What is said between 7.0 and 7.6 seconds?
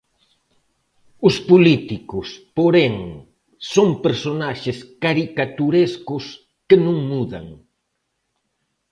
mudan.